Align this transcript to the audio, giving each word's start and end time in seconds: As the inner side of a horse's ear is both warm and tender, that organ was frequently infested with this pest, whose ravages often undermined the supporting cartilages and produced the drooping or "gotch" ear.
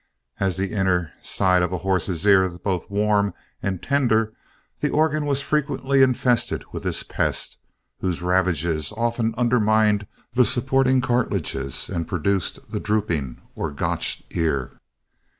As 0.39 0.57
the 0.57 0.71
inner 0.73 1.13
side 1.21 1.61
of 1.61 1.71
a 1.71 1.77
horse's 1.77 2.25
ear 2.25 2.43
is 2.45 2.57
both 2.57 2.89
warm 2.89 3.35
and 3.61 3.83
tender, 3.83 4.33
that 4.79 4.89
organ 4.89 5.27
was 5.27 5.43
frequently 5.43 6.01
infested 6.01 6.63
with 6.71 6.81
this 6.81 7.03
pest, 7.03 7.59
whose 7.99 8.19
ravages 8.19 8.91
often 8.93 9.35
undermined 9.37 10.07
the 10.33 10.43
supporting 10.43 11.01
cartilages 11.01 11.87
and 11.87 12.07
produced 12.07 12.71
the 12.71 12.79
drooping 12.79 13.43
or 13.53 13.69
"gotch" 13.69 14.23
ear. 14.31 14.81